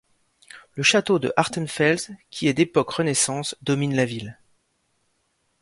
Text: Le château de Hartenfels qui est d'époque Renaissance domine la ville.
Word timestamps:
Le 0.73 0.81
château 0.81 1.19
de 1.19 1.31
Hartenfels 1.37 2.17
qui 2.31 2.47
est 2.47 2.55
d'époque 2.55 2.89
Renaissance 2.89 3.55
domine 3.61 3.95
la 3.95 4.05
ville. 4.05 4.39